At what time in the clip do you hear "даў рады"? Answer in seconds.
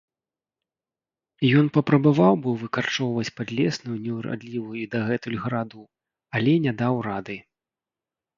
6.83-7.37